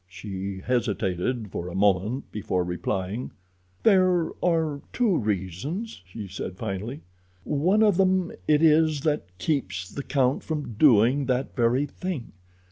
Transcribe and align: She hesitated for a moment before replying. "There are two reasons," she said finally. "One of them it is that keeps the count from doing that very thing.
She 0.07 0.61
hesitated 0.65 1.51
for 1.51 1.67
a 1.69 1.75
moment 1.75 2.31
before 2.31 2.63
replying. 2.63 3.33
"There 3.83 4.31
are 4.43 4.81
two 4.91 5.15
reasons," 5.15 6.01
she 6.07 6.27
said 6.27 6.57
finally. 6.57 7.01
"One 7.43 7.83
of 7.83 7.97
them 7.97 8.31
it 8.47 8.63
is 8.63 9.01
that 9.01 9.27
keeps 9.37 9.87
the 9.91 10.01
count 10.01 10.41
from 10.41 10.73
doing 10.73 11.27
that 11.27 11.55
very 11.55 11.85
thing. 11.85 12.31